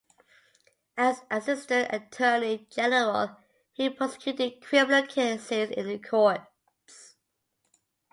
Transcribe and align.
As 0.97 1.21
Assistant 1.29 1.93
Attorney 1.93 2.65
General 2.71 3.37
he 3.71 3.87
prosecuted 3.91 4.59
criminal 4.59 5.05
cases 5.05 5.69
in 5.69 5.85
the 5.85 5.99
courts. 5.99 7.17